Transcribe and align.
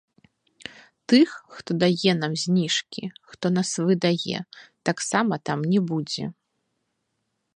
Тых, 1.11 1.29
хто 1.57 1.71
дае 1.83 2.11
нам 2.21 2.33
зніжкі, 2.45 3.03
хто 3.33 3.45
нас 3.59 3.69
выдае, 3.89 4.39
таксама 4.89 5.33
там 5.51 5.59
не 5.75 5.79
будзе. 5.93 6.25